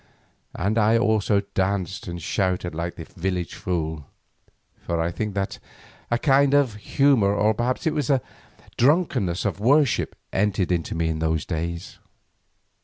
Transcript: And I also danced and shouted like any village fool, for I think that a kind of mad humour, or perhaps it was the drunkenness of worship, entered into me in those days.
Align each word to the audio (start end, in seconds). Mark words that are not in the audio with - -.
And 0.55 0.79
I 0.79 0.97
also 0.97 1.41
danced 1.53 2.07
and 2.07 2.19
shouted 2.19 2.73
like 2.73 2.95
any 2.97 3.05
village 3.15 3.53
fool, 3.53 4.07
for 4.83 4.99
I 4.99 5.11
think 5.11 5.35
that 5.35 5.59
a 6.09 6.17
kind 6.17 6.55
of 6.55 6.73
mad 6.73 6.81
humour, 6.81 7.35
or 7.35 7.53
perhaps 7.53 7.85
it 7.85 7.93
was 7.93 8.07
the 8.07 8.19
drunkenness 8.77 9.45
of 9.45 9.59
worship, 9.59 10.15
entered 10.33 10.71
into 10.71 10.95
me 10.95 11.07
in 11.09 11.19
those 11.19 11.45
days. 11.45 11.99